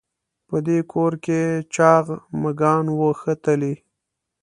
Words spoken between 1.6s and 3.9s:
چاغ مږان وو ښه تلي.